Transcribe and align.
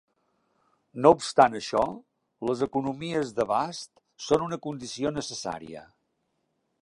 No 1.05 1.11
obstant 1.15 1.57
això, 1.59 1.83
les 2.51 2.63
economies 2.67 3.35
d'abast 3.41 3.93
són 4.29 4.47
una 4.49 4.61
condició 4.69 5.15
necessària. 5.19 5.87